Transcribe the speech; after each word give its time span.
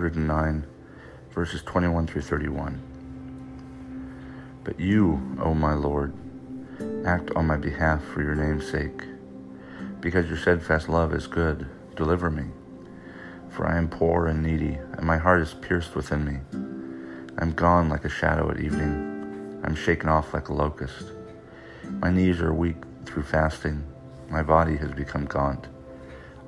109, 0.00 0.66
verses 1.30 1.62
21 1.62 2.06
through 2.06 2.22
31. 2.22 2.80
But 4.64 4.80
you, 4.80 5.36
O 5.42 5.52
my 5.52 5.74
Lord, 5.74 6.14
act 7.04 7.30
on 7.36 7.46
my 7.46 7.58
behalf 7.58 8.02
for 8.02 8.22
your 8.22 8.34
name's 8.34 8.66
sake. 8.66 9.02
Because 10.00 10.26
your 10.26 10.38
steadfast 10.38 10.88
love 10.88 11.12
is 11.12 11.26
good, 11.26 11.68
deliver 11.96 12.30
me. 12.30 12.44
For 13.50 13.66
I 13.66 13.76
am 13.76 13.88
poor 13.88 14.26
and 14.26 14.42
needy, 14.42 14.78
and 14.92 15.02
my 15.02 15.18
heart 15.18 15.42
is 15.42 15.52
pierced 15.52 15.94
within 15.94 16.24
me. 16.24 16.38
I 17.38 17.42
am 17.42 17.52
gone 17.52 17.90
like 17.90 18.06
a 18.06 18.08
shadow 18.08 18.50
at 18.50 18.60
evening. 18.60 19.60
I 19.62 19.66
am 19.66 19.74
shaken 19.74 20.08
off 20.08 20.32
like 20.32 20.48
a 20.48 20.54
locust. 20.54 21.12
My 21.98 22.10
knees 22.10 22.40
are 22.40 22.54
weak 22.54 22.76
through 23.04 23.24
fasting. 23.24 23.84
My 24.30 24.42
body 24.42 24.78
has 24.78 24.92
become 24.92 25.26
gaunt. 25.26 25.66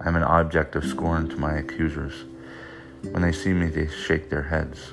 I 0.01 0.09
am 0.09 0.17
an 0.17 0.23
object 0.23 0.75
of 0.75 0.87
scorn 0.87 1.29
to 1.29 1.37
my 1.37 1.59
accusers. 1.59 2.25
When 3.11 3.23
they 3.23 3.33
see 3.33 3.53
me, 3.53 3.67
they 3.67 3.89
shake 3.89 4.31
their 4.31 4.43
heads. 4.43 4.93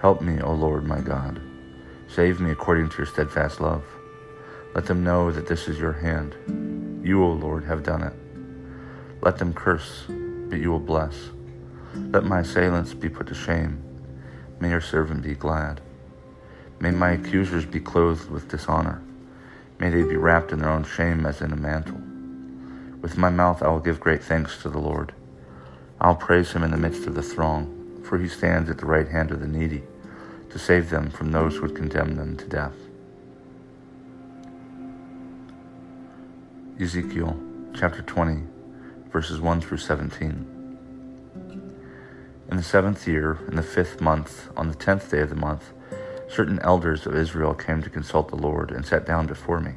Help 0.00 0.22
me, 0.22 0.40
O 0.40 0.52
Lord 0.52 0.84
my 0.84 1.00
God. 1.00 1.40
Save 2.06 2.40
me 2.40 2.50
according 2.50 2.88
to 2.90 2.98
your 2.98 3.06
steadfast 3.06 3.60
love. 3.60 3.84
Let 4.74 4.86
them 4.86 5.02
know 5.02 5.32
that 5.32 5.48
this 5.48 5.66
is 5.66 5.78
your 5.78 5.92
hand. 5.92 6.36
You, 7.04 7.24
O 7.24 7.32
Lord, 7.32 7.64
have 7.64 7.82
done 7.82 8.02
it. 8.02 8.12
Let 9.20 9.38
them 9.38 9.52
curse, 9.52 10.04
but 10.08 10.60
you 10.60 10.70
will 10.70 10.78
bless. 10.78 11.30
Let 11.94 12.24
my 12.24 12.40
assailants 12.40 12.94
be 12.94 13.08
put 13.08 13.26
to 13.26 13.34
shame. 13.34 13.82
May 14.60 14.70
your 14.70 14.80
servant 14.80 15.22
be 15.22 15.34
glad. 15.34 15.80
May 16.80 16.92
my 16.92 17.10
accusers 17.10 17.66
be 17.66 17.80
clothed 17.80 18.30
with 18.30 18.48
dishonor. 18.48 19.02
May 19.80 19.90
they 19.90 20.02
be 20.02 20.16
wrapped 20.16 20.52
in 20.52 20.60
their 20.60 20.70
own 20.70 20.84
shame 20.84 21.26
as 21.26 21.40
in 21.40 21.52
a 21.52 21.56
mantle. 21.56 22.00
With 23.00 23.18
my 23.18 23.30
mouth 23.30 23.62
I 23.62 23.68
will 23.68 23.80
give 23.80 24.00
great 24.00 24.22
thanks 24.22 24.62
to 24.62 24.68
the 24.68 24.78
Lord. 24.78 25.12
I'll 26.00 26.14
praise 26.14 26.52
him 26.52 26.62
in 26.62 26.70
the 26.70 26.76
midst 26.76 27.06
of 27.06 27.14
the 27.14 27.22
throng, 27.22 28.02
for 28.04 28.18
he 28.18 28.28
stands 28.28 28.70
at 28.70 28.78
the 28.78 28.86
right 28.86 29.08
hand 29.08 29.30
of 29.30 29.40
the 29.40 29.48
needy, 29.48 29.82
to 30.50 30.58
save 30.58 30.90
them 30.90 31.10
from 31.10 31.32
those 31.32 31.56
who 31.56 31.62
would 31.62 31.74
condemn 31.74 32.14
them 32.14 32.36
to 32.36 32.46
death. 32.46 32.74
Ezekiel 36.80 37.36
chapter 37.74 38.02
20, 38.02 38.44
verses 39.10 39.40
1 39.40 39.60
through 39.60 39.78
17. 39.78 40.78
In 42.50 42.56
the 42.56 42.62
seventh 42.62 43.06
year, 43.06 43.38
in 43.48 43.56
the 43.56 43.62
fifth 43.62 44.00
month, 44.00 44.48
on 44.56 44.68
the 44.68 44.74
tenth 44.74 45.10
day 45.10 45.20
of 45.20 45.30
the 45.30 45.36
month, 45.36 45.72
certain 46.28 46.60
elders 46.60 47.06
of 47.06 47.16
Israel 47.16 47.54
came 47.54 47.82
to 47.82 47.90
consult 47.90 48.28
the 48.28 48.36
Lord 48.36 48.70
and 48.70 48.86
sat 48.86 49.04
down 49.04 49.26
before 49.26 49.60
me. 49.60 49.72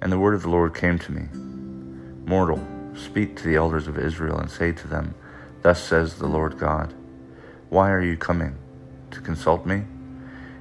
And 0.00 0.10
the 0.10 0.18
word 0.18 0.34
of 0.34 0.42
the 0.42 0.50
Lord 0.50 0.74
came 0.74 0.98
to 0.98 1.12
me 1.12 1.28
Mortal, 2.26 2.66
speak 2.94 3.36
to 3.36 3.44
the 3.44 3.56
elders 3.56 3.88
of 3.88 3.98
Israel 3.98 4.38
and 4.38 4.50
say 4.50 4.72
to 4.72 4.88
them, 4.88 5.14
Thus 5.62 5.82
says 5.82 6.14
the 6.14 6.26
Lord 6.26 6.58
God, 6.58 6.94
Why 7.68 7.90
are 7.90 8.02
you 8.02 8.16
coming? 8.16 8.56
To 9.12 9.20
consult 9.20 9.66
me? 9.66 9.84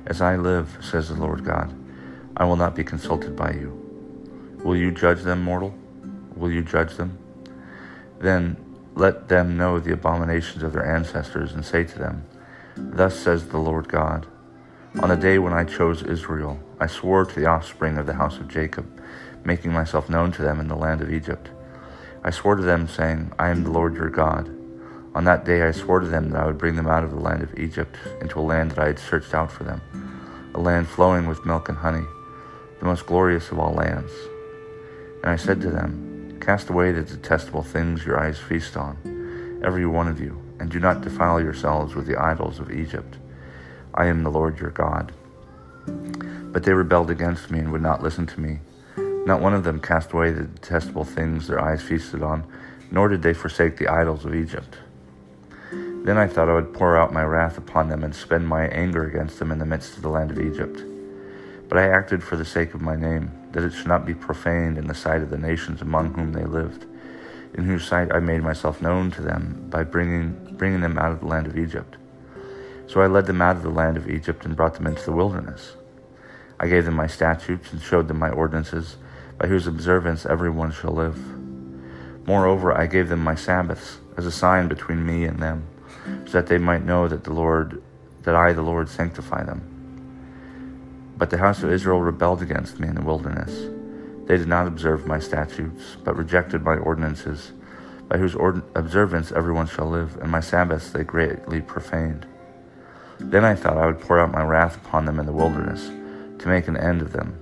As 0.05 0.21
I 0.21 0.35
live, 0.35 0.77
says 0.81 1.09
the 1.09 1.15
Lord 1.15 1.43
God, 1.45 1.73
I 2.35 2.45
will 2.45 2.55
not 2.55 2.75
be 2.75 2.83
consulted 2.83 3.35
by 3.35 3.51
you. 3.51 3.77
Will 4.63 4.75
you 4.75 4.91
judge 4.91 5.21
them, 5.21 5.43
mortal? 5.43 5.73
Will 6.35 6.51
you 6.51 6.63
judge 6.63 6.95
them? 6.95 7.17
Then 8.19 8.57
let 8.95 9.27
them 9.27 9.57
know 9.57 9.79
the 9.79 9.93
abominations 9.93 10.63
of 10.63 10.73
their 10.73 10.85
ancestors 10.85 11.53
and 11.53 11.65
say 11.65 11.83
to 11.83 11.99
them, 11.99 12.25
Thus 12.75 13.17
says 13.17 13.47
the 13.47 13.57
Lord 13.57 13.87
God, 13.87 14.27
On 14.99 15.09
the 15.09 15.15
day 15.15 15.39
when 15.39 15.53
I 15.53 15.63
chose 15.63 16.03
Israel, 16.03 16.59
I 16.79 16.87
swore 16.87 17.25
to 17.25 17.39
the 17.39 17.45
offspring 17.45 17.97
of 17.97 18.05
the 18.05 18.13
house 18.13 18.37
of 18.37 18.47
Jacob, 18.47 19.01
making 19.43 19.71
myself 19.71 20.09
known 20.09 20.31
to 20.33 20.41
them 20.41 20.59
in 20.59 20.67
the 20.67 20.75
land 20.75 21.01
of 21.01 21.11
Egypt. 21.13 21.49
I 22.23 22.29
swore 22.29 22.55
to 22.55 22.61
them, 22.61 22.87
saying, 22.87 23.31
I 23.39 23.49
am 23.49 23.63
the 23.63 23.71
Lord 23.71 23.95
your 23.95 24.09
God. 24.09 24.49
On 25.13 25.23
that 25.25 25.43
day 25.43 25.63
I 25.63 25.71
swore 25.71 25.99
to 25.99 26.07
them 26.07 26.29
that 26.29 26.41
I 26.41 26.45
would 26.45 26.57
bring 26.57 26.75
them 26.75 26.87
out 26.87 27.03
of 27.03 27.11
the 27.11 27.19
land 27.19 27.41
of 27.41 27.57
Egypt 27.57 27.97
into 28.21 28.39
a 28.39 28.41
land 28.41 28.71
that 28.71 28.79
I 28.79 28.87
had 28.87 28.99
searched 28.99 29.33
out 29.33 29.51
for 29.51 29.63
them, 29.63 29.81
a 30.53 30.59
land 30.59 30.87
flowing 30.87 31.27
with 31.27 31.45
milk 31.45 31.67
and 31.67 31.77
honey, 31.77 32.05
the 32.79 32.85
most 32.85 33.05
glorious 33.05 33.51
of 33.51 33.59
all 33.59 33.73
lands. 33.73 34.11
And 35.23 35.31
I 35.31 35.35
said 35.35 35.59
to 35.61 35.69
them, 35.69 36.37
Cast 36.39 36.69
away 36.69 36.91
the 36.91 37.03
detestable 37.03 37.63
things 37.63 38.05
your 38.05 38.19
eyes 38.19 38.39
feast 38.39 38.77
on, 38.77 39.61
every 39.63 39.85
one 39.85 40.07
of 40.07 40.19
you, 40.19 40.41
and 40.59 40.71
do 40.71 40.79
not 40.79 41.01
defile 41.01 41.41
yourselves 41.41 41.93
with 41.93 42.07
the 42.07 42.17
idols 42.17 42.59
of 42.59 42.71
Egypt. 42.71 43.17
I 43.93 44.05
am 44.05 44.23
the 44.23 44.31
Lord 44.31 44.59
your 44.59 44.71
God. 44.71 45.11
But 45.85 46.63
they 46.63 46.73
rebelled 46.73 47.11
against 47.11 47.51
me 47.51 47.59
and 47.59 47.71
would 47.71 47.81
not 47.81 48.01
listen 48.01 48.25
to 48.27 48.39
me. 48.39 48.59
Not 49.25 49.41
one 49.41 49.53
of 49.53 49.63
them 49.63 49.79
cast 49.79 50.11
away 50.13 50.31
the 50.31 50.43
detestable 50.43 51.03
things 51.05 51.47
their 51.47 51.61
eyes 51.61 51.81
feasted 51.81 52.23
on, 52.23 52.43
nor 52.89 53.07
did 53.07 53.21
they 53.21 53.33
forsake 53.33 53.77
the 53.77 53.87
idols 53.87 54.25
of 54.25 54.33
Egypt. 54.33 54.77
Then 55.71 56.17
I 56.17 56.27
thought 56.27 56.49
I 56.49 56.55
would 56.55 56.73
pour 56.73 56.97
out 56.97 57.13
my 57.13 57.23
wrath 57.23 57.57
upon 57.57 57.87
them 57.87 58.03
and 58.03 58.15
spend 58.15 58.47
my 58.47 58.65
anger 58.67 59.05
against 59.05 59.37
them 59.37 59.51
in 59.51 59.59
the 59.59 59.65
midst 59.65 59.95
of 59.95 60.01
the 60.01 60.09
land 60.09 60.31
of 60.31 60.39
Egypt. 60.39 60.83
But 61.69 61.77
I 61.77 61.87
acted 61.87 62.23
for 62.23 62.35
the 62.35 62.43
sake 62.43 62.73
of 62.73 62.81
my 62.81 62.95
name, 62.95 63.31
that 63.51 63.63
it 63.63 63.73
should 63.73 63.87
not 63.87 64.05
be 64.05 64.15
profaned 64.15 64.77
in 64.77 64.87
the 64.87 64.95
sight 64.95 65.21
of 65.21 65.29
the 65.29 65.37
nations 65.37 65.81
among 65.81 66.13
whom 66.13 66.33
they 66.33 66.43
lived, 66.43 66.85
in 67.53 67.65
whose 67.65 67.85
sight 67.85 68.11
I 68.11 68.19
made 68.19 68.41
myself 68.41 68.81
known 68.81 69.11
to 69.11 69.21
them 69.21 69.67
by 69.69 69.83
bringing, 69.83 70.55
bringing 70.57 70.81
them 70.81 70.97
out 70.97 71.11
of 71.11 71.19
the 71.19 71.27
land 71.27 71.45
of 71.45 71.57
Egypt. 71.57 71.97
So 72.87 73.01
I 73.01 73.07
led 73.07 73.27
them 73.27 73.41
out 73.41 73.55
of 73.55 73.63
the 73.63 73.69
land 73.69 73.95
of 73.95 74.09
Egypt 74.09 74.45
and 74.45 74.55
brought 74.55 74.73
them 74.73 74.87
into 74.87 75.05
the 75.05 75.13
wilderness. 75.13 75.75
I 76.59 76.67
gave 76.67 76.85
them 76.85 76.95
my 76.95 77.07
statutes 77.07 77.71
and 77.71 77.81
showed 77.81 78.07
them 78.07 78.19
my 78.19 78.31
ordinances, 78.31 78.97
by 79.41 79.47
whose 79.47 79.65
observance 79.65 80.23
everyone 80.27 80.71
shall 80.71 80.93
live. 80.93 81.17
Moreover, 82.27 82.77
I 82.77 82.85
gave 82.85 83.09
them 83.09 83.23
my 83.23 83.33
Sabbaths 83.33 83.97
as 84.15 84.27
a 84.27 84.31
sign 84.31 84.67
between 84.67 85.03
me 85.03 85.25
and 85.25 85.39
them 85.39 85.67
so 86.25 86.33
that 86.33 86.45
they 86.45 86.59
might 86.59 86.85
know 86.85 87.07
that 87.07 87.23
the 87.23 87.33
Lord, 87.33 87.81
that 88.21 88.35
I, 88.35 88.53
the 88.53 88.61
Lord, 88.61 88.87
sanctify 88.87 89.43
them. 89.43 89.63
But 91.17 91.31
the 91.31 91.39
house 91.39 91.63
of 91.63 91.71
Israel 91.71 92.01
rebelled 92.01 92.43
against 92.43 92.79
me 92.79 92.87
in 92.87 92.93
the 92.93 93.01
wilderness. 93.01 93.67
They 94.27 94.37
did 94.37 94.47
not 94.47 94.67
observe 94.67 95.07
my 95.07 95.17
statutes, 95.17 95.97
but 96.03 96.15
rejected 96.15 96.61
my 96.61 96.77
ordinances, 96.77 97.51
by 98.07 98.19
whose 98.19 98.35
observance 98.75 99.31
everyone 99.31 99.65
shall 99.65 99.89
live, 99.89 100.17
and 100.17 100.29
my 100.29 100.39
Sabbaths 100.39 100.91
they 100.91 101.03
greatly 101.03 101.61
profaned. 101.61 102.27
Then 103.17 103.43
I 103.43 103.55
thought 103.55 103.77
I 103.77 103.87
would 103.87 104.01
pour 104.01 104.19
out 104.19 104.31
my 104.31 104.43
wrath 104.43 104.77
upon 104.85 105.05
them 105.05 105.19
in 105.19 105.25
the 105.25 105.33
wilderness, 105.33 105.87
to 106.37 106.47
make 106.47 106.67
an 106.67 106.77
end 106.77 107.01
of 107.01 107.11
them. 107.11 107.40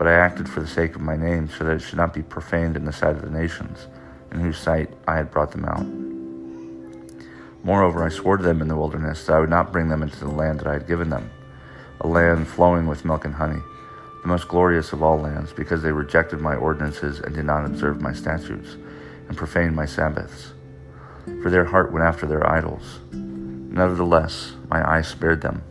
But 0.00 0.08
I 0.08 0.14
acted 0.14 0.48
for 0.48 0.60
the 0.60 0.66
sake 0.66 0.94
of 0.94 1.02
my 1.02 1.14
name, 1.14 1.50
so 1.50 1.62
that 1.62 1.74
it 1.74 1.80
should 1.80 1.98
not 1.98 2.14
be 2.14 2.22
profaned 2.22 2.74
in 2.74 2.86
the 2.86 2.92
sight 2.92 3.16
of 3.16 3.20
the 3.20 3.28
nations, 3.28 3.86
in 4.32 4.40
whose 4.40 4.56
sight 4.56 4.88
I 5.06 5.16
had 5.16 5.30
brought 5.30 5.52
them 5.52 5.66
out. 5.66 5.84
Moreover, 7.62 8.02
I 8.02 8.08
swore 8.08 8.38
to 8.38 8.42
them 8.42 8.62
in 8.62 8.68
the 8.68 8.78
wilderness 8.78 9.26
that 9.26 9.34
I 9.34 9.40
would 9.40 9.50
not 9.50 9.72
bring 9.72 9.90
them 9.90 10.02
into 10.02 10.18
the 10.20 10.30
land 10.30 10.60
that 10.60 10.66
I 10.66 10.72
had 10.72 10.88
given 10.88 11.10
them, 11.10 11.30
a 12.00 12.08
land 12.08 12.48
flowing 12.48 12.86
with 12.86 13.04
milk 13.04 13.26
and 13.26 13.34
honey, 13.34 13.60
the 14.22 14.28
most 14.28 14.48
glorious 14.48 14.94
of 14.94 15.02
all 15.02 15.18
lands, 15.18 15.52
because 15.52 15.82
they 15.82 15.92
rejected 15.92 16.40
my 16.40 16.54
ordinances 16.54 17.20
and 17.20 17.34
did 17.34 17.44
not 17.44 17.66
observe 17.66 18.00
my 18.00 18.14
statutes, 18.14 18.78
and 19.28 19.36
profaned 19.36 19.76
my 19.76 19.84
Sabbaths. 19.84 20.54
For 21.42 21.50
their 21.50 21.66
heart 21.66 21.92
went 21.92 22.06
after 22.06 22.26
their 22.26 22.48
idols. 22.48 23.00
Nevertheless, 23.12 24.54
my 24.70 24.82
eye 24.96 25.02
spared 25.02 25.42
them, 25.42 25.62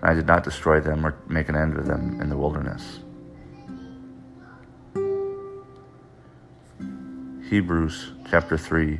and 0.00 0.12
I 0.12 0.14
did 0.14 0.26
not 0.26 0.44
destroy 0.44 0.80
them 0.80 1.04
or 1.04 1.14
make 1.28 1.50
an 1.50 1.56
end 1.56 1.76
of 1.76 1.84
them 1.84 2.22
in 2.22 2.30
the 2.30 2.38
wilderness. 2.38 3.00
Hebrews 7.48 8.10
chapter 8.28 8.58
3 8.58 8.98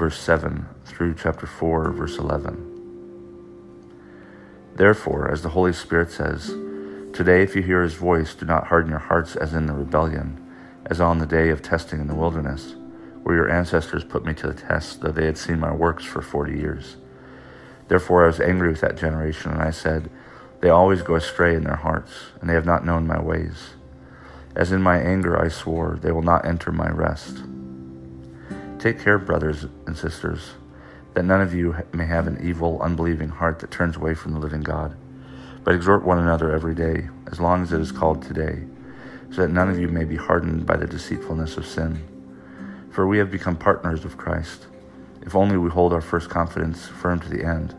verse 0.00 0.18
7 0.18 0.64
through 0.86 1.14
chapter 1.14 1.46
4, 1.46 1.92
verse 1.92 2.16
11. 2.16 2.66
Therefore, 4.76 5.30
as 5.30 5.42
the 5.42 5.50
Holy 5.50 5.74
Spirit 5.74 6.10
says, 6.10 6.54
Today, 7.12 7.42
if 7.42 7.54
you 7.54 7.60
hear 7.60 7.82
his 7.82 7.92
voice, 7.92 8.34
do 8.34 8.46
not 8.46 8.68
harden 8.68 8.88
your 8.88 8.98
hearts 8.98 9.36
as 9.36 9.52
in 9.52 9.66
the 9.66 9.74
rebellion, 9.74 10.42
as 10.86 11.02
on 11.02 11.18
the 11.18 11.26
day 11.26 11.50
of 11.50 11.60
testing 11.60 12.00
in 12.00 12.06
the 12.06 12.14
wilderness, 12.14 12.76
where 13.24 13.36
your 13.36 13.50
ancestors 13.50 14.04
put 14.04 14.24
me 14.24 14.32
to 14.32 14.46
the 14.46 14.54
test, 14.54 15.02
though 15.02 15.12
they 15.12 15.26
had 15.26 15.36
seen 15.36 15.60
my 15.60 15.70
works 15.70 16.02
for 16.02 16.22
forty 16.22 16.58
years. 16.58 16.96
Therefore, 17.88 18.24
I 18.24 18.28
was 18.28 18.40
angry 18.40 18.70
with 18.70 18.80
that 18.80 18.96
generation, 18.96 19.50
and 19.50 19.60
I 19.60 19.70
said, 19.70 20.08
They 20.62 20.70
always 20.70 21.02
go 21.02 21.14
astray 21.14 21.54
in 21.54 21.64
their 21.64 21.76
hearts, 21.76 22.30
and 22.40 22.48
they 22.48 22.54
have 22.54 22.64
not 22.64 22.86
known 22.86 23.06
my 23.06 23.20
ways. 23.20 23.74
As 24.56 24.72
in 24.72 24.80
my 24.80 24.98
anger 24.98 25.38
I 25.38 25.48
swore, 25.48 25.98
they 26.00 26.10
will 26.10 26.22
not 26.22 26.46
enter 26.46 26.72
my 26.72 26.88
rest. 26.88 27.42
Take 28.80 28.98
care, 28.98 29.18
brothers 29.18 29.66
and 29.86 29.94
sisters, 29.94 30.52
that 31.12 31.26
none 31.26 31.42
of 31.42 31.52
you 31.52 31.76
may 31.92 32.06
have 32.06 32.26
an 32.26 32.42
evil, 32.42 32.80
unbelieving 32.80 33.28
heart 33.28 33.58
that 33.58 33.70
turns 33.70 33.94
away 33.94 34.14
from 34.14 34.32
the 34.32 34.38
living 34.38 34.62
God. 34.62 34.96
But 35.64 35.74
exhort 35.74 36.02
one 36.02 36.18
another 36.18 36.50
every 36.50 36.74
day, 36.74 37.10
as 37.30 37.38
long 37.38 37.62
as 37.62 37.74
it 37.74 37.80
is 37.82 37.92
called 37.92 38.22
today, 38.22 38.64
so 39.30 39.42
that 39.42 39.50
none 39.50 39.68
of 39.68 39.78
you 39.78 39.88
may 39.88 40.04
be 40.04 40.16
hardened 40.16 40.64
by 40.64 40.78
the 40.78 40.86
deceitfulness 40.86 41.58
of 41.58 41.66
sin. 41.66 42.02
For 42.90 43.06
we 43.06 43.18
have 43.18 43.30
become 43.30 43.54
partners 43.54 44.06
of 44.06 44.16
Christ, 44.16 44.66
if 45.20 45.36
only 45.36 45.58
we 45.58 45.68
hold 45.68 45.92
our 45.92 46.00
first 46.00 46.30
confidence 46.30 46.86
firm 46.86 47.20
to 47.20 47.28
the 47.28 47.44
end. 47.44 47.76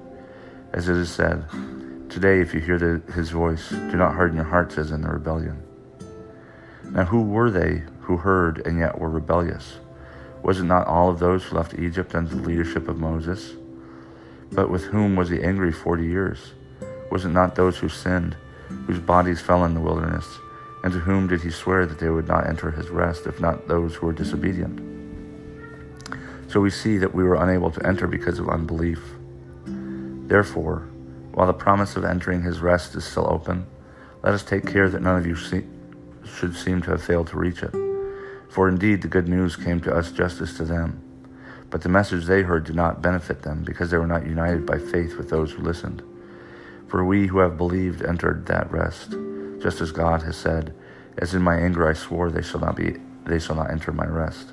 As 0.72 0.88
it 0.88 0.96
is 0.96 1.10
said, 1.10 1.48
Today, 2.12 2.42
if 2.42 2.54
you 2.54 2.60
hear 2.60 2.78
the, 2.78 3.02
his 3.14 3.32
voice, 3.32 3.70
do 3.70 3.98
not 3.98 4.14
harden 4.14 4.36
your 4.36 4.46
hearts 4.46 4.78
as 4.78 4.92
in 4.92 5.02
the 5.02 5.10
rebellion. 5.10 5.64
Now, 6.92 7.06
who 7.06 7.24
were 7.24 7.50
they 7.50 7.86
who 8.02 8.18
heard 8.18 8.62
and 8.68 8.78
yet 8.78 9.00
were 9.00 9.10
rebellious? 9.10 9.81
Was 10.44 10.60
it 10.60 10.64
not 10.64 10.88
all 10.88 11.10
of 11.10 11.20
those 11.20 11.44
who 11.44 11.56
left 11.56 11.78
Egypt 11.78 12.16
under 12.16 12.34
the 12.34 12.42
leadership 12.42 12.88
of 12.88 12.98
Moses? 12.98 13.54
But 14.52 14.70
with 14.70 14.86
whom 14.86 15.16
was 15.16 15.30
he 15.30 15.42
angry 15.42 15.72
forty 15.72 16.06
years? 16.06 16.54
Was 17.12 17.26
it 17.26 17.30
not 17.30 17.56
those 17.56 17.78
who 17.78 17.90
sinned, 17.90 18.36
whose 18.88 19.00
bodies 19.00 19.40
fell 19.40 19.66
in 19.66 19.74
the 19.74 19.80
wilderness? 19.80 20.26
And 20.84 20.92
to 20.94 21.00
whom 21.00 21.28
did 21.28 21.42
he 21.42 21.52
swear 21.52 21.86
that 21.86 22.00
they 22.00 22.10
would 22.10 22.28
not 22.28 22.48
enter 22.48 22.72
his 22.72 22.90
rest, 22.90 23.28
if 23.28 23.40
not 23.40 23.68
those 23.68 23.96
who 23.96 24.08
were 24.08 24.14
disobedient? 24.14 24.82
So 26.48 26.60
we 26.60 26.70
see 26.70 26.98
that 26.98 27.14
we 27.14 27.24
were 27.24 27.36
unable 27.36 27.70
to 27.72 27.86
enter 27.86 28.08
because 28.08 28.40
of 28.40 28.50
unbelief. 28.50 29.00
Therefore, 29.66 30.80
while 31.34 31.48
the 31.48 31.54
promise 31.54 31.96
of 31.96 32.04
entering 32.04 32.42
his 32.42 32.60
rest 32.60 32.96
is 32.96 33.06
still 33.06 33.28
open, 33.30 33.66
let 34.24 34.34
us 34.34 34.44
take 34.44 34.66
care 34.66 34.90
that 34.90 35.02
none 35.02 35.18
of 35.18 35.28
you 35.28 35.36
see, 35.36 35.64
should 36.26 36.56
seem 36.56 36.82
to 36.82 36.92
have 36.92 37.04
failed 37.04 37.28
to 37.28 37.38
reach 37.38 37.64
it. 37.64 37.74
For 38.52 38.68
indeed 38.68 39.02
the 39.02 39.08
good 39.08 39.30
news 39.30 39.56
came 39.56 39.80
to 39.80 39.96
us 39.96 40.12
just 40.12 40.42
as 40.42 40.54
to 40.56 40.66
them. 40.66 41.02
But 41.70 41.84
the 41.84 41.90
message 41.90 42.26
they 42.26 42.42
heard 42.42 42.66
did 42.66 42.76
not 42.76 43.02
benefit 43.02 43.44
them, 43.44 43.64
because 43.64 43.90
they 43.90 43.98
were 43.98 44.06
not 44.06 44.28
united 44.28 44.66
by 44.66 44.78
faith 44.78 45.16
with 45.16 45.30
those 45.30 45.54
who 45.54 45.64
listened. 45.64 46.04
For 46.90 47.06
we 47.06 47.28
who 47.28 47.40
have 47.40 47.56
believed 47.56 48.04
entered 48.04 48.46
that 48.48 48.70
rest, 48.70 49.12
just 49.62 49.80
as 49.80 49.94
God 49.94 50.24
has 50.24 50.36
said, 50.36 50.74
As 51.18 51.34
in 51.34 51.42
my 51.42 51.56
anger 51.56 51.88
I 51.88 51.94
swore, 51.94 52.30
they 52.30 52.42
shall 52.42 52.60
not 52.60 52.76
be 52.76 52.98
they 53.26 53.40
shall 53.40 53.56
not 53.56 53.72
enter 53.72 53.94
my 53.94 54.06
rest. 54.06 54.52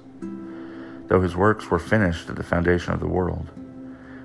Though 1.09 1.23
his 1.23 1.35
works 1.35 1.69
were 1.69 1.81
finished 1.81 2.29
at 2.29 2.37
the 2.37 2.44
foundation 2.44 2.93
of 2.93 3.01
the 3.01 3.09
world. 3.09 3.49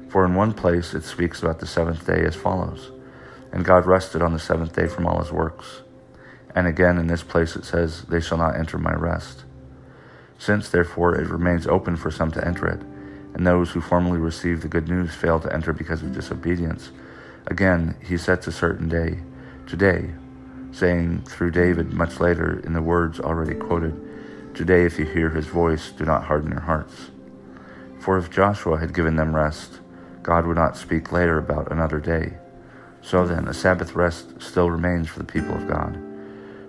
For 0.10 0.24
in 0.24 0.36
one 0.36 0.54
place 0.54 0.94
it 0.94 1.04
speaks 1.04 1.42
about 1.42 1.60
the 1.60 1.66
seventh 1.66 2.06
day 2.06 2.24
as 2.26 2.36
follows 2.36 2.92
And 3.52 3.66
God 3.66 3.88
rested 3.88 4.22
on 4.22 4.34
the 4.34 4.40
seventh 4.40 4.76
day 4.76 4.88
from 4.88 5.08
all 5.08 5.20
his 5.20 5.32
works. 5.32 5.82
And 6.54 6.68
again 6.68 7.00
in 7.00 7.08
this 7.08 7.24
place 7.24 7.56
it 7.56 7.66
says, 7.66 8.04
They 8.04 8.20
shall 8.20 8.38
not 8.38 8.56
enter 8.56 8.78
my 8.78 8.94
rest. 8.94 9.46
Since, 10.44 10.68
therefore, 10.68 11.16
it 11.16 11.30
remains 11.30 11.68
open 11.68 11.96
for 11.96 12.12
some 12.12 12.30
to 12.32 12.46
enter 12.46 12.68
it, 12.68 12.82
and 13.34 13.48
those 13.48 13.72
who 13.72 13.80
formerly 13.80 14.18
received 14.18 14.62
the 14.62 14.68
good 14.68 14.90
news 14.90 15.16
fail 15.16 15.40
to 15.40 15.54
enter 15.54 15.72
because 15.72 16.04
of 16.04 16.12
disobedience, 16.12 16.92
again 17.48 17.96
he 18.04 18.18
sets 18.18 18.46
a 18.46 18.52
certain 18.52 18.90
day, 18.90 19.20
today, 19.68 20.10
saying 20.74 21.22
through 21.22 21.52
David 21.52 21.94
much 21.94 22.20
later 22.20 22.60
in 22.66 22.74
the 22.74 22.82
words 22.82 23.22
already 23.22 23.56
quoted, 23.56 23.96
Today, 24.54 24.84
if 24.84 25.00
you 25.00 25.06
hear 25.06 25.30
his 25.30 25.48
voice, 25.48 25.92
do 25.92 26.04
not 26.04 26.26
harden 26.26 26.52
your 26.52 26.60
hearts. 26.60 27.12
For 28.02 28.18
if 28.18 28.30
Joshua 28.30 28.80
had 28.80 28.94
given 28.94 29.16
them 29.16 29.34
rest, 29.34 29.80
God 30.24 30.46
would 30.46 30.58
not 30.58 30.76
speak 30.76 31.14
later 31.14 31.38
about 31.38 31.72
another 31.72 32.02
day. 32.02 32.34
So 33.02 33.26
then, 33.26 33.48
a 33.48 33.54
Sabbath 33.54 33.96
rest 33.96 34.42
still 34.42 34.70
remains 34.70 35.08
for 35.08 35.20
the 35.20 35.32
people 35.32 35.56
of 35.56 35.70
God. 35.70 36.13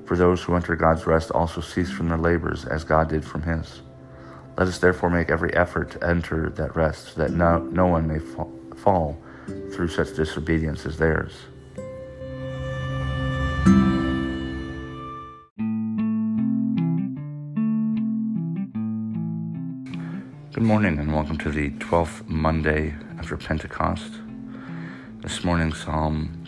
For 0.06 0.16
those 0.18 0.42
who 0.42 0.54
enter 0.54 0.76
God's 0.76 1.06
rest 1.06 1.30
also 1.30 1.62
cease 1.62 1.90
from 1.90 2.08
their 2.08 2.18
labors, 2.18 2.66
as 2.66 2.84
God 2.84 3.08
did 3.08 3.24
from 3.24 3.42
his. 3.42 3.80
Let 4.58 4.68
us 4.68 4.78
therefore 4.78 5.08
make 5.08 5.30
every 5.30 5.54
effort 5.54 5.92
to 5.92 6.06
enter 6.06 6.50
that 6.50 6.76
rest, 6.76 7.14
so 7.14 7.22
that 7.22 7.32
no, 7.32 7.60
no 7.72 7.86
one 7.86 8.06
may 8.06 8.18
fall 8.18 9.18
through 9.72 9.88
such 9.88 10.14
disobedience 10.14 10.84
as 10.84 10.98
theirs. 10.98 11.32
Good 20.52 20.62
morning, 20.62 20.98
and 20.98 21.14
welcome 21.14 21.38
to 21.38 21.50
the 21.50 21.70
12th 21.70 22.28
Monday 22.28 22.94
after 23.18 23.38
Pentecost. 23.38 24.12
This 25.20 25.42
morning's 25.42 25.82
psalm 25.82 26.43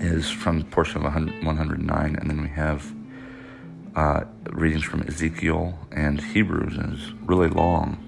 is 0.00 0.30
from 0.30 0.60
the 0.60 0.64
portion 0.64 0.98
of 0.98 1.04
109, 1.04 2.16
and 2.16 2.30
then 2.30 2.42
we 2.42 2.48
have 2.48 2.94
uh, 3.96 4.24
readings 4.50 4.84
from 4.84 5.02
Ezekiel 5.02 5.78
and 5.92 6.20
Hebrews, 6.20 6.76
and 6.76 6.94
it's 6.94 7.10
really 7.24 7.48
long. 7.48 8.04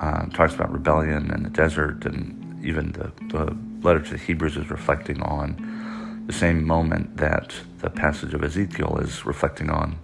Uh, 0.00 0.26
talks 0.26 0.54
about 0.54 0.72
rebellion 0.72 1.30
and 1.30 1.44
the 1.44 1.50
desert, 1.50 2.06
and 2.06 2.64
even 2.64 2.92
the, 2.92 3.12
the 3.28 3.56
letter 3.82 4.00
to 4.00 4.10
the 4.12 4.18
Hebrews 4.18 4.56
is 4.56 4.70
reflecting 4.70 5.20
on 5.22 6.24
the 6.26 6.32
same 6.32 6.64
moment 6.64 7.16
that 7.16 7.54
the 7.78 7.90
passage 7.90 8.34
of 8.34 8.42
Ezekiel 8.44 8.98
is 9.02 9.24
reflecting 9.24 9.70
on. 9.70 9.98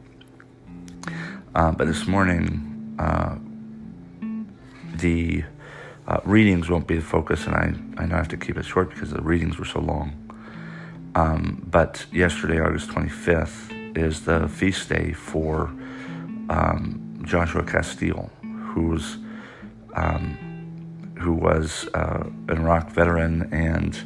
Uh, 1.55 1.71
but 1.73 1.87
this 1.87 2.07
morning, 2.07 2.97
uh, 2.99 3.37
the 4.97 5.45
uh, 6.07 6.21
readings 6.25 6.69
won't 6.69 6.87
be 6.87 6.97
the 6.97 7.03
focus, 7.03 7.47
and 7.47 7.55
I, 7.55 8.03
I 8.03 8.07
know 8.07 8.15
I 8.17 8.19
have 8.19 8.29
to 8.29 8.37
keep 8.37 8.57
it 8.57 8.65
short 8.65 8.91
because 8.91 9.11
the 9.11 9.23
readings 9.23 9.59
were 9.59 9.65
so 9.65 9.81
long. 9.81 10.24
Um, 11.15 11.67
but 11.71 12.07
yesterday, 12.13 12.61
August 12.61 12.89
25th, 12.91 13.97
is 13.97 14.25
the 14.25 14.49
feast 14.49 14.89
day 14.89 15.13
for 15.13 15.73
um, 16.49 17.21
Joshua 17.23 17.63
Casteel, 17.63 18.29
who's 18.73 19.19
um, 19.95 20.37
who 21.19 21.33
was 21.33 21.89
uh, 21.95 22.25
an 22.49 22.59
Iraq 22.59 22.91
veteran 22.91 23.49
and 23.53 23.97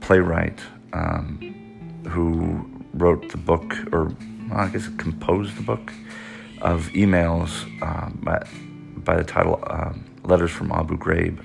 playwright 0.00 0.60
um, 0.92 2.00
who 2.08 2.64
wrote 2.94 3.28
the 3.30 3.38
book, 3.38 3.76
or 3.92 4.04
well, 4.48 4.60
I 4.60 4.68
guess 4.68 4.88
composed 4.98 5.56
the 5.56 5.62
book 5.62 5.92
of 6.60 6.88
emails 6.90 7.64
um, 7.82 8.20
by, 8.22 8.46
by, 8.98 9.16
the 9.16 9.24
title 9.24 9.62
um, 9.66 10.04
Letters 10.24 10.50
from 10.50 10.70
Abu 10.70 10.96
Ghraib. 10.96 11.44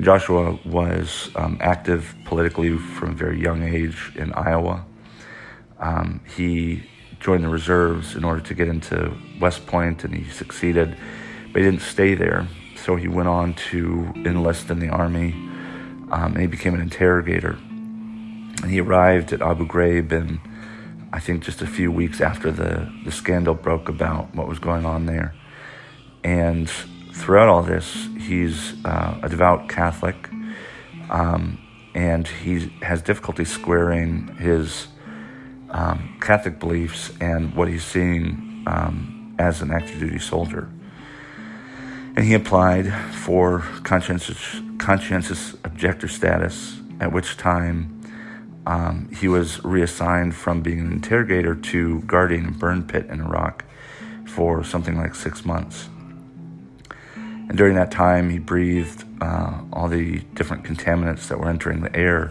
Joshua 0.00 0.58
was 0.64 1.30
um, 1.34 1.58
active 1.60 2.14
politically 2.24 2.76
from 2.78 3.10
a 3.10 3.14
very 3.14 3.40
young 3.40 3.62
age 3.62 4.12
in 4.14 4.32
Iowa. 4.32 4.84
Um, 5.80 6.20
he 6.36 6.84
joined 7.18 7.42
the 7.42 7.48
reserves 7.48 8.14
in 8.14 8.22
order 8.22 8.40
to 8.40 8.54
get 8.54 8.68
into 8.68 9.12
West 9.40 9.66
Point, 9.66 10.04
and 10.04 10.14
he 10.14 10.30
succeeded, 10.30 10.96
but 11.52 11.62
he 11.62 11.70
didn't 11.70 11.82
stay 11.82 12.14
there. 12.14 12.46
So 12.76 12.94
he 12.94 13.08
went 13.08 13.28
on 13.28 13.54
to 13.70 14.12
enlist 14.16 14.70
in 14.70 14.78
the 14.78 14.88
army, 14.88 15.32
um, 16.12 16.32
and 16.34 16.40
he 16.40 16.46
became 16.46 16.74
an 16.74 16.80
interrogator. 16.80 17.58
And 18.62 18.70
he 18.70 18.80
arrived 18.80 19.32
at 19.32 19.42
Abu 19.42 19.66
Ghraib, 19.66 20.12
and 20.12 20.38
I 21.12 21.18
think 21.18 21.42
just 21.42 21.60
a 21.60 21.66
few 21.66 21.90
weeks 21.90 22.20
after 22.20 22.52
the, 22.52 22.90
the 23.04 23.10
scandal 23.10 23.54
broke 23.54 23.88
about 23.88 24.32
what 24.34 24.46
was 24.46 24.60
going 24.60 24.86
on 24.86 25.06
there. 25.06 25.34
And 26.22 26.70
throughout 27.18 27.48
all 27.48 27.62
this, 27.62 28.08
he's 28.18 28.82
uh, 28.84 29.18
a 29.22 29.28
devout 29.28 29.68
Catholic, 29.68 30.30
um, 31.10 31.58
and 31.94 32.26
he 32.26 32.70
has 32.82 33.02
difficulty 33.02 33.44
squaring 33.44 34.28
his 34.36 34.88
um, 35.70 36.16
Catholic 36.20 36.58
beliefs 36.58 37.12
and 37.20 37.54
what 37.54 37.68
he's 37.68 37.84
seeing 37.84 38.64
um, 38.66 39.34
as 39.38 39.60
an 39.60 39.70
active 39.70 39.98
duty 39.98 40.18
soldier. 40.18 40.70
And 42.16 42.24
he 42.24 42.34
applied 42.34 42.92
for 43.14 43.60
conscientious, 43.82 44.60
conscientious 44.78 45.54
objector 45.64 46.08
status, 46.08 46.80
at 47.00 47.12
which 47.12 47.36
time 47.36 48.00
um, 48.66 49.08
he 49.12 49.28
was 49.28 49.64
reassigned 49.64 50.34
from 50.34 50.60
being 50.62 50.80
an 50.80 50.92
interrogator 50.92 51.54
to 51.54 52.00
guarding 52.02 52.46
a 52.46 52.50
burn 52.50 52.84
pit 52.86 53.06
in 53.08 53.20
Iraq 53.20 53.64
for 54.26 54.62
something 54.62 54.96
like 54.96 55.14
six 55.14 55.44
months. 55.44 55.88
And 57.48 57.56
during 57.56 57.74
that 57.76 57.90
time, 57.90 58.28
he 58.30 58.38
breathed 58.38 59.04
uh, 59.22 59.60
all 59.72 59.88
the 59.88 60.20
different 60.34 60.64
contaminants 60.64 61.28
that 61.28 61.38
were 61.38 61.48
entering 61.48 61.80
the 61.80 61.94
air. 61.96 62.30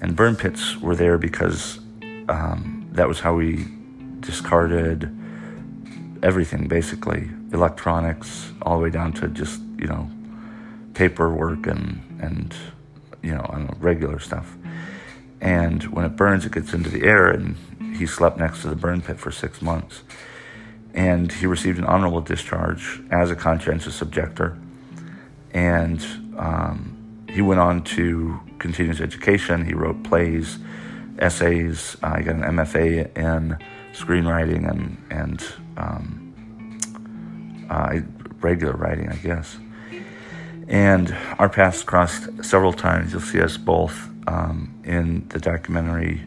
And 0.00 0.14
burn 0.14 0.36
pits 0.36 0.76
were 0.76 0.94
there 0.94 1.16
because 1.16 1.78
um, 2.28 2.86
that 2.92 3.08
was 3.08 3.20
how 3.20 3.34
we 3.34 3.66
discarded 4.20 5.04
everything, 6.22 6.68
basically 6.68 7.30
electronics, 7.52 8.52
all 8.62 8.76
the 8.78 8.84
way 8.84 8.90
down 8.90 9.12
to 9.14 9.28
just 9.28 9.60
you 9.78 9.86
know 9.86 10.10
paperwork 10.94 11.66
and 11.66 12.00
and 12.20 12.54
you 13.22 13.34
know, 13.34 13.42
know 13.42 13.74
regular 13.78 14.18
stuff. 14.18 14.56
And 15.40 15.82
when 15.84 16.04
it 16.04 16.16
burns, 16.16 16.44
it 16.44 16.52
gets 16.52 16.74
into 16.74 16.90
the 16.90 17.04
air. 17.04 17.28
And 17.30 17.56
he 17.96 18.06
slept 18.06 18.38
next 18.38 18.62
to 18.62 18.68
the 18.68 18.76
burn 18.76 19.00
pit 19.00 19.18
for 19.18 19.30
six 19.30 19.62
months 19.62 20.02
and 20.94 21.30
he 21.32 21.46
received 21.46 21.78
an 21.78 21.84
honorable 21.84 22.20
discharge 22.20 23.02
as 23.10 23.30
a 23.30 23.36
conscientious 23.36 24.00
objector. 24.00 24.56
And 25.52 26.00
um, 26.38 27.26
he 27.28 27.42
went 27.42 27.60
on 27.60 27.82
to 27.82 28.40
continue 28.58 28.90
his 28.92 29.00
education. 29.00 29.64
He 29.64 29.74
wrote 29.74 30.02
plays, 30.04 30.58
essays. 31.18 31.96
Uh, 32.02 32.18
he 32.18 32.24
got 32.24 32.36
an 32.36 32.42
MFA 32.42 33.16
in 33.16 33.58
screenwriting 33.92 34.68
and 34.68 34.96
and 35.10 35.44
um, 35.76 37.66
uh, 37.68 38.00
regular 38.40 38.74
writing, 38.74 39.08
I 39.08 39.16
guess. 39.16 39.56
And 40.68 41.14
our 41.38 41.48
paths 41.48 41.82
crossed 41.82 42.44
several 42.44 42.72
times. 42.72 43.12
You'll 43.12 43.20
see 43.20 43.40
us 43.40 43.56
both 43.56 44.08
um, 44.26 44.80
in 44.84 45.26
the 45.28 45.38
documentary, 45.38 46.22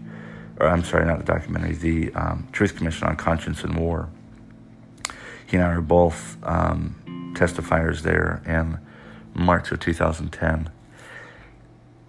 or 0.60 0.68
I'm 0.68 0.84
sorry, 0.84 1.06
not 1.06 1.20
the 1.20 1.26
documentary, 1.26 1.74
the 1.74 2.14
um, 2.14 2.48
Truth 2.52 2.76
Commission 2.76 3.08
on 3.08 3.16
Conscience 3.16 3.64
and 3.64 3.76
War. 3.78 4.10
He 5.48 5.58
and 5.58 5.66
I 5.66 5.74
are 5.74 5.82
both 5.82 6.38
um, 6.44 7.34
testifiers 7.36 8.02
there 8.02 8.42
in 8.46 8.80
March 9.34 9.72
of 9.72 9.80
2010. 9.80 10.70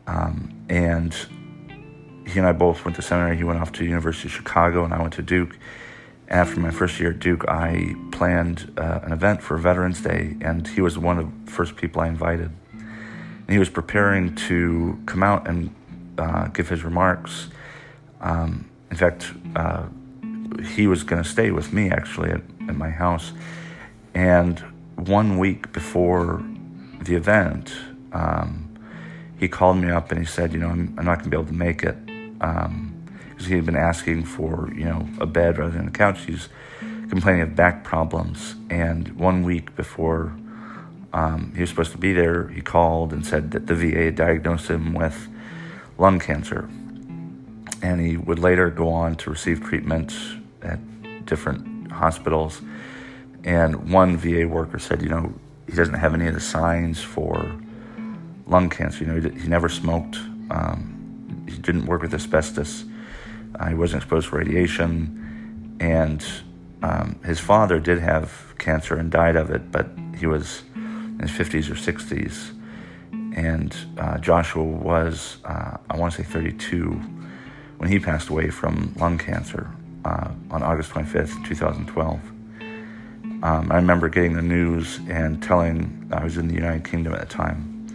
Um, 0.07 0.67
and 0.69 1.15
he 2.27 2.39
and 2.39 2.49
I 2.49 2.53
both 2.53 2.85
went 2.85 2.97
to 2.97 3.03
seminary. 3.03 3.37
He 3.37 3.45
went 3.45 3.61
off 3.61 3.73
to 3.73 3.85
University 3.85 4.29
of 4.29 4.33
Chicago, 4.33 4.85
and 4.85 4.93
I 4.93 5.01
went 5.01 5.15
to 5.15 5.23
Duke. 5.23 5.57
After 6.29 6.61
my 6.61 6.71
first 6.71 7.01
year 7.01 7.11
at 7.11 7.21
Duke, 7.21 7.49
I 7.49 7.95
planned 8.11 8.73
uh, 8.77 9.01
an 9.03 9.13
event 9.13 9.43
for 9.43 9.57
Veterans 9.57 10.03
Day, 10.03 10.37
and 10.41 10.67
he 10.67 10.81
was 10.81 10.99
one 10.99 11.19
of 11.19 11.47
the 11.47 11.51
first 11.51 11.77
people 11.77 12.03
I 12.03 12.09
invited. 12.09 12.51
And 12.73 13.51
he 13.51 13.59
was 13.59 13.71
preparing 13.71 14.35
to 14.35 15.01
come 15.07 15.23
out 15.23 15.49
and 15.49 15.75
uh, 16.19 16.49
give 16.49 16.69
his 16.69 16.85
remarks. 16.85 17.49
Um, 18.21 18.69
in 18.91 18.97
fact, 18.97 19.33
uh, 19.57 19.87
he 20.75 20.87
was 20.87 21.03
going 21.03 21.23
to 21.23 21.29
stay 21.29 21.51
with 21.51 21.73
me 21.73 21.91
actually 21.91 22.31
at, 22.31 22.43
at 22.69 22.77
my 22.77 22.91
house. 22.91 23.33
And 24.15 24.59
one 24.97 25.39
week 25.39 25.73
before 25.73 26.43
the 27.01 27.15
event, 27.15 27.73
um, 28.13 28.69
he 29.39 29.49
called 29.49 29.79
me 29.79 29.91
up 29.91 30.11
and 30.11 30.21
he 30.21 30.27
said, 30.27 30.53
you 30.53 30.59
know, 30.59 30.69
I'm, 30.69 30.95
I'm 30.99 31.05
not 31.05 31.19
going 31.19 31.25
to 31.25 31.31
be 31.31 31.37
able 31.37 31.47
to 31.47 31.53
make 31.53 31.83
it 31.83 32.05
because 32.07 32.67
um, 32.67 33.07
he 33.47 33.55
had 33.55 33.67
been 33.67 33.77
asking 33.77 34.25
for, 34.25 34.73
you 34.75 34.85
know, 34.85 35.09
a 35.21 35.27
bed 35.27 35.59
rather 35.59 35.73
than 35.73 35.89
a 35.89 35.93
couch. 35.93 36.25
He's 36.25 36.49
complaining 37.09 37.43
of 37.43 37.55
back 37.55 37.85
problems. 37.85 38.57
And 38.71 39.09
one 39.19 39.45
week 39.45 39.75
before 39.77 40.35
um, 41.13 41.53
he 41.55 41.61
was 41.61 41.71
supposed 41.71 41.93
to 41.93 41.99
be 41.99 42.13
there, 42.13 42.49
he 42.49 42.61
called 42.61 43.13
and 43.13 43.25
said 43.25 43.53
that 43.53 43.67
the 43.67 43.75
VA 43.75 44.05
had 44.05 44.17
diagnosed 44.17 44.69
him 44.69 44.93
with 44.93 45.29
lung 45.97 46.19
cancer. 46.19 46.69
And 47.81 48.01
he 48.01 48.17
would 48.17 48.41
later 48.41 48.71
go 48.71 48.89
on 48.89 49.15
to 49.17 49.31
receive 49.31 49.63
treatment 49.63 50.13
at 50.63 50.81
different 51.27 51.78
hospitals. 51.99 52.63
And 53.45 53.91
one 53.91 54.17
VA 54.17 54.47
worker 54.47 54.79
said, 54.79 55.03
you 55.03 55.09
know, 55.09 55.33
he 55.67 55.75
doesn't 55.75 55.95
have 55.95 56.15
any 56.15 56.27
of 56.27 56.35
the 56.35 56.41
signs 56.41 57.01
for 57.01 57.55
lung 58.47 58.71
cancer. 58.71 59.05
You 59.05 59.13
know, 59.13 59.21
he, 59.21 59.41
he 59.41 59.49
never 59.49 59.69
smoked. 59.69 60.17
Um, 60.51 61.45
he 61.49 61.59
didn't 61.59 61.87
work 61.87 62.03
with 62.03 62.15
asbestos. 62.15 62.85
Uh, 63.59 63.69
he 63.69 63.75
wasn't 63.75 64.03
exposed 64.03 64.31
to 64.31 64.37
radiation. 64.37 65.77
And 65.81 66.25
um, 66.83 67.19
his 67.25 67.39
father 67.39 67.79
did 67.79 67.99
have 67.99 68.55
cancer 68.59 68.97
and 68.97 69.11
died 69.11 69.37
of 69.37 69.51
it, 69.51 69.71
but 69.71 69.89
he 70.17 70.27
was 70.27 70.63
in 70.75 71.21
his 71.21 71.31
50s 71.31 71.71
or 71.71 71.75
60s. 71.75 72.55
And 73.37 73.77
uh, 73.99 74.19
Joshua 74.19 74.65
was, 74.65 75.39
uh, 75.45 75.77
I 75.91 75.97
want 75.97 76.15
to 76.15 76.25
say 76.25 76.29
32, 76.29 76.91
when 77.77 77.91
he 77.91 77.99
passed 77.99 78.29
away 78.29 78.51
from 78.51 78.95
lung 78.99 79.19
cancer 79.19 79.71
uh, 80.09 80.31
on 80.51 80.63
August 80.63 80.91
25th, 80.93 81.47
2012. 81.47 82.21
Um, 83.43 83.71
I 83.71 83.77
remember 83.77 84.09
getting 84.09 84.35
the 84.35 84.43
news 84.43 85.01
and 85.09 85.43
telling, 85.43 86.09
I 86.13 86.25
was 86.25 86.39
in 86.39 86.49
the 86.49 86.55
United 86.55 86.85
Kingdom 86.85 87.13
at 87.13 87.21
the 87.21 87.27
time, 87.27 87.87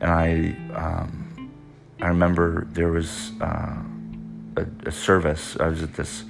and 0.00 0.10
I 0.10 0.56
um, 0.74 1.50
I 2.00 2.08
remember 2.08 2.66
there 2.72 2.88
was 2.88 3.32
uh, 3.40 3.76
a, 4.56 4.66
a, 4.86 4.92
service. 4.92 5.56
I 5.58 5.68
was 5.68 5.82
at 5.82 5.94
this 5.94 6.24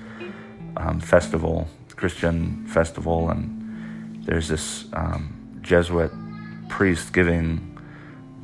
um, 0.76 1.00
festival, 1.00 1.68
Christian 1.96 2.66
festival, 2.66 3.30
and 3.30 4.24
there's 4.24 4.48
this 4.48 4.86
um, 4.92 5.58
Jesuit 5.62 6.12
priest 6.68 7.12
giving 7.12 7.78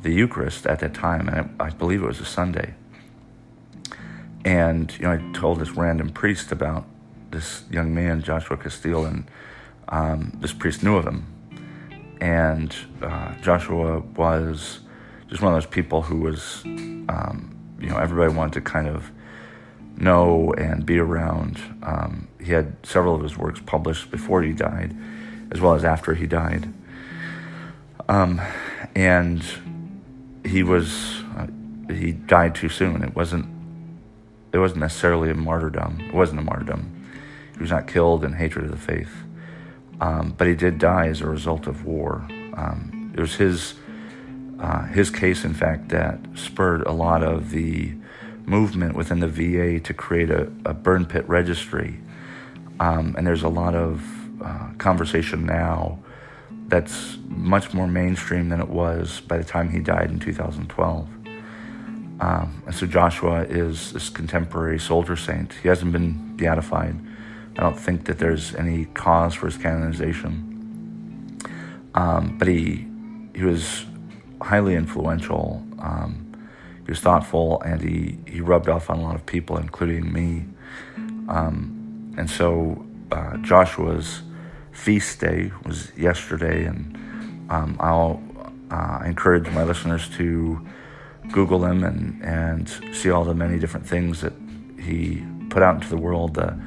the 0.01 0.11
Eucharist 0.11 0.65
at 0.67 0.79
that 0.79 0.93
time, 0.93 1.27
and 1.27 1.45
it, 1.45 1.51
I 1.59 1.69
believe 1.69 2.01
it 2.01 2.07
was 2.07 2.19
a 2.19 2.25
Sunday. 2.25 2.75
And 4.43 4.91
you 4.97 5.03
know, 5.03 5.11
I 5.11 5.31
told 5.33 5.59
this 5.59 5.71
random 5.71 6.09
priest 6.09 6.51
about 6.51 6.85
this 7.31 7.63
young 7.71 7.93
man, 7.93 8.21
Joshua 8.21 8.57
Casteel, 8.57 9.07
and 9.07 9.29
um, 9.89 10.37
this 10.39 10.53
priest 10.53 10.83
knew 10.83 10.97
of 10.97 11.05
him. 11.05 11.25
And 12.19 12.75
uh, 13.01 13.35
Joshua 13.41 13.99
was 13.99 14.79
just 15.29 15.41
one 15.41 15.53
of 15.53 15.61
those 15.61 15.69
people 15.69 16.01
who 16.01 16.17
was, 16.17 16.61
um, 16.65 17.57
you 17.79 17.89
know, 17.89 17.97
everybody 17.97 18.33
wanted 18.33 18.53
to 18.53 18.61
kind 18.61 18.87
of 18.87 19.11
know 19.97 20.53
and 20.57 20.85
be 20.85 20.99
around. 20.99 21.59
Um, 21.83 22.27
he 22.39 22.51
had 22.51 22.75
several 22.83 23.15
of 23.15 23.23
his 23.23 23.37
works 23.37 23.61
published 23.65 24.11
before 24.11 24.43
he 24.43 24.53
died, 24.53 24.95
as 25.51 25.61
well 25.61 25.73
as 25.73 25.83
after 25.83 26.13
he 26.13 26.27
died. 26.27 26.71
Um, 28.09 28.41
and 28.95 29.43
he 30.45 30.63
was, 30.63 31.23
uh, 31.37 31.47
he 31.89 32.11
died 32.11 32.55
too 32.55 32.69
soon. 32.69 33.03
It 33.03 33.15
wasn't, 33.15 33.45
it 34.53 34.57
wasn't 34.57 34.81
necessarily 34.81 35.29
a 35.29 35.35
martyrdom. 35.35 36.01
It 36.01 36.13
wasn't 36.13 36.39
a 36.39 36.43
martyrdom. 36.43 37.07
He 37.53 37.59
was 37.59 37.71
not 37.71 37.87
killed 37.87 38.23
in 38.23 38.33
hatred 38.33 38.65
of 38.65 38.71
the 38.71 38.77
faith. 38.77 39.11
Um, 39.99 40.33
but 40.37 40.47
he 40.47 40.55
did 40.55 40.79
die 40.79 41.07
as 41.07 41.21
a 41.21 41.27
result 41.27 41.67
of 41.67 41.85
war. 41.85 42.27
Um, 42.55 43.13
it 43.15 43.19
was 43.19 43.35
his 43.35 43.75
uh, 44.59 44.85
his 44.85 45.09
case, 45.09 45.43
in 45.43 45.55
fact, 45.55 45.89
that 45.89 46.19
spurred 46.35 46.83
a 46.83 46.91
lot 46.91 47.23
of 47.23 47.49
the 47.49 47.93
movement 48.45 48.95
within 48.95 49.19
the 49.19 49.27
VA 49.27 49.79
to 49.79 49.93
create 49.93 50.29
a, 50.29 50.51
a 50.65 50.73
burn 50.73 51.05
pit 51.05 51.27
registry. 51.27 51.99
Um, 52.79 53.15
and 53.17 53.25
there's 53.25 53.41
a 53.41 53.49
lot 53.49 53.73
of 53.73 54.03
uh, 54.41 54.69
conversation 54.77 55.45
now 55.45 55.99
that's 56.67 57.17
much 57.27 57.73
more 57.73 57.87
mainstream 57.87 58.49
than 58.49 58.61
it 58.61 58.69
was 58.69 59.21
by 59.21 59.37
the 59.37 59.43
time 59.43 59.69
he 59.69 59.79
died 59.79 60.11
in 60.11 60.19
2012. 60.19 61.09
Um, 62.21 62.61
and 62.67 62.75
so 62.75 62.85
Joshua 62.85 63.41
is 63.43 63.93
this 63.93 64.09
contemporary 64.09 64.79
soldier 64.79 65.15
saint. 65.15 65.53
He 65.53 65.67
hasn't 65.67 65.91
been 65.91 66.37
beatified. 66.37 66.95
I 67.57 67.61
don't 67.61 67.77
think 67.77 68.05
that 68.05 68.19
there's 68.19 68.53
any 68.55 68.85
cause 68.85 69.33
for 69.33 69.47
his 69.47 69.57
canonization. 69.57 71.39
Um, 71.95 72.37
but 72.37 72.47
he 72.47 72.87
he 73.35 73.43
was 73.43 73.85
highly 74.41 74.75
influential. 74.75 75.65
Um, 75.79 76.27
he 76.85 76.91
was 76.91 76.99
thoughtful, 76.99 77.61
and 77.61 77.81
he, 77.81 78.19
he 78.27 78.41
rubbed 78.41 78.69
off 78.69 78.89
on 78.89 78.99
a 78.99 79.01
lot 79.01 79.15
of 79.15 79.25
people, 79.25 79.57
including 79.57 80.11
me. 80.11 80.45
Um, 81.27 82.13
and 82.17 82.29
so 82.29 82.85
uh, 83.11 83.37
Joshua's 83.37 84.21
feast 84.71 85.19
day 85.19 85.51
was 85.65 85.91
yesterday, 85.97 86.65
and 86.65 86.95
um, 87.49 87.77
I'll 87.79 88.21
uh, 88.69 89.01
encourage 89.05 89.49
my 89.49 89.63
listeners 89.63 90.09
to 90.17 90.65
Google 91.31 91.65
him 91.65 91.83
and, 91.83 92.21
and 92.23 92.95
see 92.95 93.09
all 93.09 93.23
the 93.23 93.33
many 93.33 93.59
different 93.59 93.87
things 93.87 94.21
that 94.21 94.33
he 94.79 95.23
put 95.49 95.63
out 95.63 95.75
into 95.75 95.89
the 95.89 95.97
world, 95.97 96.35
the 96.35 96.57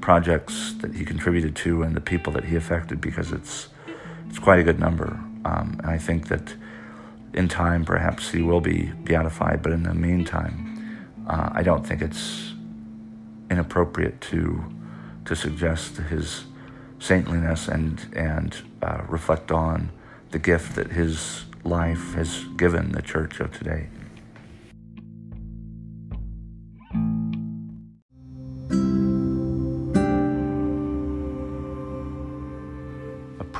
projects 0.00 0.74
that 0.80 0.94
he 0.94 1.04
contributed 1.04 1.56
to, 1.56 1.82
and 1.82 1.94
the 1.94 2.00
people 2.00 2.32
that 2.32 2.44
he 2.44 2.56
affected, 2.56 3.00
because 3.00 3.32
it's 3.32 3.68
it's 4.28 4.38
quite 4.38 4.58
a 4.58 4.62
good 4.62 4.80
number. 4.80 5.20
Um, 5.44 5.76
and 5.80 5.90
I 5.90 5.98
think 5.98 6.28
that 6.28 6.54
in 7.34 7.48
time, 7.48 7.84
perhaps 7.84 8.30
he 8.30 8.42
will 8.42 8.60
be 8.60 8.92
beatified, 9.04 9.62
but 9.62 9.72
in 9.72 9.82
the 9.82 9.94
meantime, 9.94 10.54
uh, 11.28 11.50
I 11.52 11.62
don't 11.62 11.86
think 11.86 12.02
it's 12.02 12.52
inappropriate 13.50 14.20
to 14.20 14.64
to 15.24 15.36
suggest 15.36 15.96
his 15.96 16.44
saintliness 16.98 17.68
and 17.68 18.00
and 18.14 18.56
uh, 18.82 19.02
reflect 19.08 19.50
on 19.50 19.90
the 20.30 20.38
gift 20.38 20.74
that 20.76 20.92
his 20.92 21.44
life 21.64 22.14
has 22.14 22.44
given 22.56 22.92
the 22.92 23.02
church 23.02 23.40
of 23.40 23.56
today. 23.56 23.88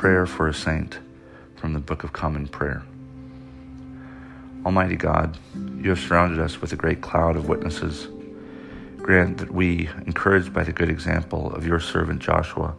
Prayer 0.04 0.26
for 0.26 0.48
a 0.48 0.52
saint 0.52 0.98
from 1.56 1.72
the 1.72 1.80
Book 1.80 2.04
of 2.04 2.12
Common 2.12 2.46
Prayer. 2.46 2.82
Almighty 4.66 4.96
God, 4.96 5.38
you 5.78 5.88
have 5.88 5.98
surrounded 5.98 6.38
us 6.40 6.60
with 6.60 6.74
a 6.74 6.76
great 6.76 7.00
cloud 7.00 7.36
of 7.36 7.48
witnesses. 7.48 8.08
Grant 8.98 9.38
that 9.38 9.50
we, 9.50 9.88
encouraged 10.04 10.52
by 10.52 10.62
the 10.62 10.74
good 10.74 10.90
example 10.90 11.50
of 11.54 11.66
your 11.66 11.80
servant 11.80 12.20
Joshua, 12.20 12.74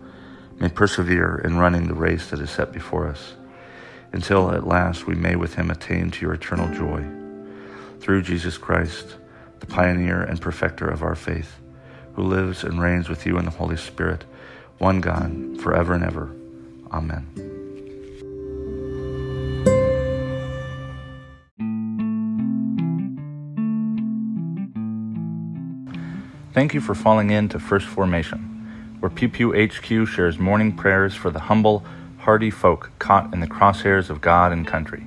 may 0.59 0.69
persevere 0.69 1.41
in 1.43 1.57
running 1.57 1.87
the 1.87 1.95
race 1.95 2.29
that 2.29 2.39
is 2.39 2.51
set 2.51 2.71
before 2.71 3.07
us, 3.07 3.33
until 4.11 4.51
at 4.51 4.67
last 4.67 5.07
we 5.07 5.15
may 5.15 5.35
with 5.35 5.55
him 5.55 5.71
attain 5.71 6.11
to 6.11 6.21
your 6.21 6.35
eternal 6.35 6.71
joy. 6.75 7.03
Through 8.01 8.21
Jesus 8.21 8.59
Christ, 8.59 9.15
the 9.61 9.65
pioneer 9.65 10.21
and 10.21 10.39
perfecter 10.39 10.87
of 10.87 11.01
our 11.01 11.15
faith, 11.15 11.55
who 12.13 12.21
lives 12.21 12.63
and 12.63 12.79
reigns 12.79 13.09
with 13.09 13.25
you 13.25 13.39
in 13.39 13.45
the 13.45 13.49
Holy 13.49 13.77
Spirit, 13.77 14.25
one 14.77 15.01
God, 15.01 15.59
forever 15.59 15.95
and 15.95 16.03
ever. 16.03 16.31
Amen. 16.91 17.25
Thank 26.53 26.73
you 26.73 26.79
for 26.79 26.95
falling 26.95 27.31
in 27.31 27.49
to 27.49 27.59
First 27.59 27.85
Formation, 27.85 28.97
where 29.01 29.09
Pew 29.09 29.27
Pew 29.27 29.51
HQ 29.51 30.07
shares 30.07 30.39
morning 30.39 30.71
prayers 30.75 31.13
for 31.13 31.29
the 31.29 31.39
humble, 31.39 31.83
hardy 32.19 32.49
folk 32.49 32.91
caught 32.97 33.33
in 33.33 33.41
the 33.41 33.47
crosshairs 33.47 34.09
of 34.09 34.21
God 34.21 34.53
and 34.53 34.65
country. 34.65 35.05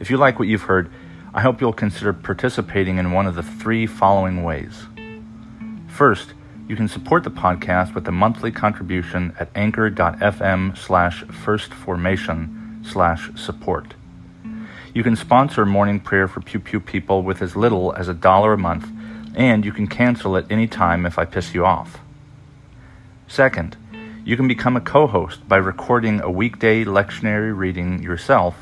If 0.00 0.10
you 0.10 0.16
like 0.16 0.40
what 0.40 0.48
you've 0.48 0.62
heard, 0.62 0.90
I 1.32 1.42
hope 1.42 1.60
you'll 1.60 1.72
consider 1.72 2.12
participating 2.12 2.98
in 2.98 3.12
one 3.12 3.26
of 3.26 3.36
the 3.36 3.42
three 3.42 3.86
following 3.86 4.42
ways. 4.42 4.86
First, 5.86 6.34
you 6.68 6.76
can 6.76 6.86
support 6.86 7.24
the 7.24 7.30
podcast 7.30 7.94
with 7.94 8.06
a 8.06 8.12
monthly 8.12 8.52
contribution 8.52 9.34
at 9.40 9.48
anchor.fm 9.54 10.76
slash 10.76 11.24
firstformation 11.24 12.84
slash 12.86 13.30
support. 13.36 13.94
You 14.92 15.02
can 15.02 15.16
sponsor 15.16 15.64
morning 15.64 15.98
prayer 15.98 16.28
for 16.28 16.42
Pew 16.42 16.60
Pew 16.60 16.78
people 16.78 17.22
with 17.22 17.40
as 17.40 17.56
little 17.56 17.94
as 17.94 18.08
a 18.08 18.14
dollar 18.14 18.52
a 18.52 18.58
month 18.58 18.86
and 19.34 19.64
you 19.64 19.72
can 19.72 19.86
cancel 19.86 20.36
at 20.36 20.50
any 20.50 20.66
time 20.66 21.06
if 21.06 21.18
I 21.18 21.24
piss 21.24 21.54
you 21.54 21.64
off. 21.64 22.00
Second, 23.28 23.76
you 24.24 24.36
can 24.36 24.46
become 24.46 24.76
a 24.76 24.80
co 24.82 25.06
host 25.06 25.48
by 25.48 25.56
recording 25.56 26.20
a 26.20 26.30
weekday 26.30 26.84
lectionary 26.84 27.56
reading 27.56 28.02
yourself 28.02 28.54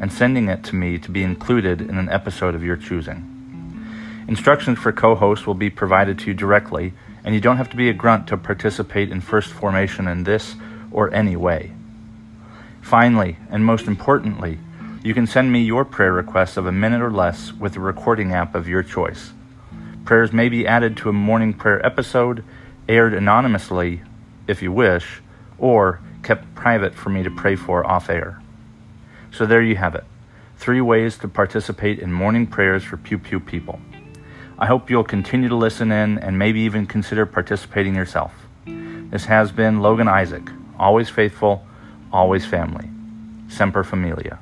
and 0.00 0.10
sending 0.10 0.48
it 0.48 0.64
to 0.64 0.74
me 0.74 0.98
to 0.98 1.10
be 1.10 1.22
included 1.22 1.82
in 1.82 1.98
an 1.98 2.08
episode 2.08 2.54
of 2.54 2.64
your 2.64 2.76
choosing. 2.76 3.26
Instructions 4.28 4.78
for 4.78 4.92
co 4.92 5.14
host 5.14 5.46
will 5.46 5.54
be 5.54 5.68
provided 5.68 6.18
to 6.20 6.28
you 6.28 6.34
directly, 6.34 6.94
and 7.24 7.34
you 7.34 7.40
don't 7.40 7.56
have 7.56 7.70
to 7.70 7.76
be 7.76 7.88
a 7.88 7.94
grunt 7.94 8.26
to 8.28 8.36
participate 8.36 9.10
in 9.10 9.20
First 9.20 9.52
Formation 9.52 10.06
in 10.06 10.24
this 10.24 10.54
or 10.90 11.12
any 11.12 11.36
way. 11.36 11.72
Finally, 12.82 13.36
and 13.50 13.64
most 13.64 13.86
importantly, 13.86 14.58
you 15.02 15.14
can 15.14 15.26
send 15.26 15.52
me 15.52 15.62
your 15.62 15.84
prayer 15.84 16.12
requests 16.12 16.56
of 16.56 16.66
a 16.66 16.72
minute 16.72 17.02
or 17.02 17.10
less 17.10 17.52
with 17.52 17.74
the 17.74 17.80
recording 17.80 18.32
app 18.32 18.54
of 18.54 18.68
your 18.68 18.82
choice. 18.82 19.32
Prayers 20.04 20.32
may 20.32 20.48
be 20.48 20.66
added 20.66 20.96
to 20.98 21.08
a 21.08 21.12
morning 21.12 21.54
prayer 21.54 21.84
episode, 21.84 22.44
aired 22.88 23.14
anonymously 23.14 24.02
if 24.46 24.62
you 24.62 24.72
wish, 24.72 25.22
or 25.58 26.00
kept 26.22 26.54
private 26.54 26.94
for 26.94 27.10
me 27.10 27.22
to 27.22 27.30
pray 27.30 27.56
for 27.56 27.86
off 27.86 28.10
air. 28.10 28.42
So 29.32 29.46
there 29.46 29.62
you 29.62 29.76
have 29.76 29.94
it 29.94 30.04
three 30.60 30.80
ways 30.80 31.16
to 31.16 31.26
participate 31.26 31.98
in 31.98 32.12
morning 32.12 32.46
prayers 32.46 32.84
for 32.84 32.98
Pew 32.98 33.18
Pew 33.18 33.40
people. 33.40 33.80
I 34.62 34.66
hope 34.66 34.90
you'll 34.90 35.04
continue 35.04 35.48
to 35.48 35.56
listen 35.56 35.90
in 35.90 36.18
and 36.18 36.38
maybe 36.38 36.60
even 36.60 36.86
consider 36.86 37.24
participating 37.24 37.94
yourself. 37.94 38.34
This 38.66 39.24
has 39.24 39.50
been 39.50 39.80
Logan 39.80 40.06
Isaac, 40.06 40.50
always 40.78 41.08
faithful, 41.08 41.64
always 42.12 42.44
family. 42.44 42.90
Semper 43.48 43.82
Familia. 43.82 44.38